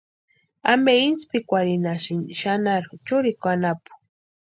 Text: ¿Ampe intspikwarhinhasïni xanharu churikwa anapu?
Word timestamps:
¿Ampe 0.73 0.93
intspikwarhinhasïni 1.09 2.31
xanharu 2.41 2.91
churikwa 3.05 3.49
anapu? 3.55 3.91